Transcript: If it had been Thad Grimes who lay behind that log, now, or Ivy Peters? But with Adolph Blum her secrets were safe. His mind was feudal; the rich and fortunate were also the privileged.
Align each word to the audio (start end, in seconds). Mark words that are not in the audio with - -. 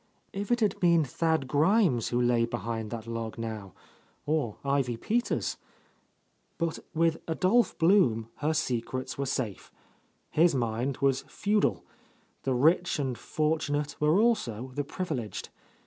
If 0.33 0.51
it 0.51 0.61
had 0.61 0.79
been 0.79 1.03
Thad 1.03 1.47
Grimes 1.47 2.07
who 2.07 2.19
lay 2.19 2.45
behind 2.47 2.89
that 2.89 3.05
log, 3.05 3.37
now, 3.37 3.73
or 4.25 4.55
Ivy 4.65 4.97
Peters? 4.97 5.57
But 6.57 6.79
with 6.95 7.19
Adolph 7.29 7.77
Blum 7.77 8.27
her 8.37 8.55
secrets 8.55 9.19
were 9.19 9.27
safe. 9.27 9.71
His 10.31 10.55
mind 10.55 10.97
was 11.01 11.21
feudal; 11.27 11.85
the 12.41 12.55
rich 12.55 12.97
and 12.97 13.15
fortunate 13.15 13.95
were 14.01 14.17
also 14.19 14.71
the 14.73 14.83
privileged. 14.83 15.49